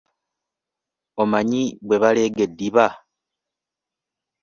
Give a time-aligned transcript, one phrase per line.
[1.21, 2.85] Omanyi bwe baleega eddiba?